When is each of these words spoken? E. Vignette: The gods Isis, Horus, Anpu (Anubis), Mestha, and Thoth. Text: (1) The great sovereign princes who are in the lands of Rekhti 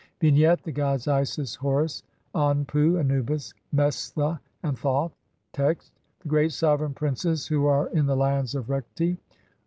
E. 0.03 0.03
Vignette: 0.31 0.63
The 0.63 0.71
gods 0.71 1.07
Isis, 1.07 1.53
Horus, 1.57 2.01
Anpu 2.33 2.97
(Anubis), 2.99 3.53
Mestha, 3.71 4.39
and 4.63 4.75
Thoth. 4.75 5.11
Text: 5.53 5.91
(1) 6.21 6.21
The 6.21 6.29
great 6.29 6.51
sovereign 6.53 6.95
princes 6.95 7.45
who 7.45 7.67
are 7.67 7.87
in 7.89 8.07
the 8.07 8.17
lands 8.17 8.55
of 8.55 8.65
Rekhti 8.65 9.19